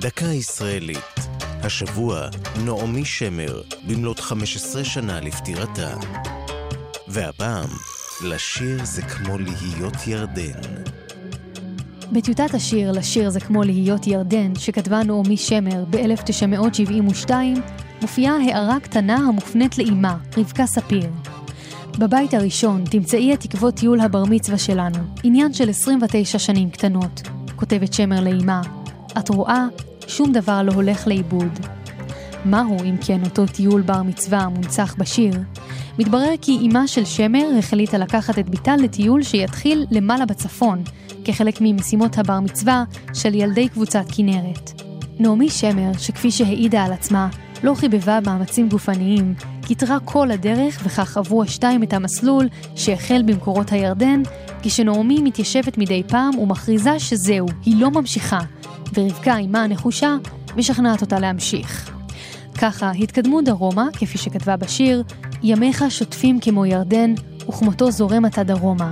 [0.00, 1.28] דקה ישראלית.
[1.62, 2.26] השבוע
[2.64, 5.94] נעמי שמר, במלאת 15 שנה לפטירתה.
[7.08, 7.68] והפעם,
[8.24, 10.60] לשיר זה כמו להיות ירדן.
[12.12, 17.30] בטיוטת השיר "לשיר זה כמו להיות ירדן", שכתבה נעמי שמר ב-1972,
[18.02, 21.10] מופיעה הערה קטנה המופנית לאימה, רבקה ספיר.
[21.98, 27.22] בבית הראשון תמצאי את תקוות טיול הבר מצווה שלנו, עניין של 29 שנים קטנות,
[27.56, 28.62] כותבת שמר לאימה.
[29.18, 29.66] את רואה,
[30.10, 31.58] שום דבר לא הולך לאיבוד.
[32.44, 35.32] מהו, אם כן, אותו טיול בר מצווה המונצח בשיר?
[35.98, 40.82] מתברר כי אמה של שמר החליטה לקחת את בתה לטיול שיתחיל למעלה בצפון,
[41.24, 44.82] כחלק ממשימות הבר מצווה של ילדי קבוצת כנרת.
[45.18, 47.28] נעמי שמר, שכפי שהעידה על עצמה,
[47.62, 54.22] לא חיבבה מאמצים גופניים, קיטרה כל הדרך וכך עברו השתיים את המסלול שהחל במקורות הירדן,
[54.62, 58.40] כשנעמי מתיישבת מדי פעם ומכריזה שזהו, היא לא ממשיכה,
[58.94, 60.16] ורבקה, אמה הנחושה,
[60.56, 61.90] משכנעת אותה להמשיך.
[62.58, 65.02] ככה התקדמו דרומה, כפי שכתבה בשיר,
[65.42, 67.14] ימיך שוטפים כמו ירדן,
[67.48, 68.90] וכמותו זורם אתה דרומה.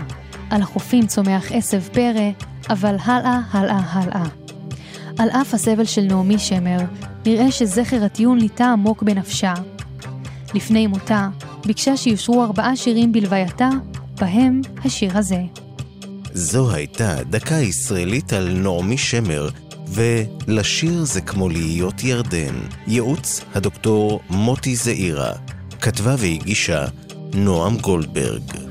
[0.51, 2.31] על החופים צומח עשב פרא,
[2.71, 4.25] אבל הלאה, הלאה, הלאה.
[5.19, 6.79] על אף הסבל של נעמי שמר,
[7.27, 9.55] נראה שזכר הטיעון ליטה עמוק בנפשה.
[10.55, 11.29] לפני מותה,
[11.67, 13.69] ביקשה שיושרו ארבעה שירים בלווייתה,
[14.21, 15.41] בהם השיר הזה.
[16.33, 19.49] זו הייתה דקה ישראלית על נעמי שמר,
[19.91, 22.55] ולשיר זה כמו להיות ירדן.
[22.87, 25.33] ייעוץ הדוקטור מוטי זעירה.
[25.81, 26.85] כתבה והגישה
[27.35, 28.68] נועם גולדברג.